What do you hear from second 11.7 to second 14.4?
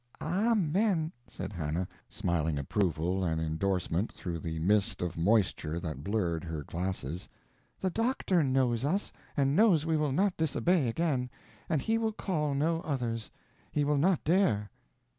he will call no others. He will not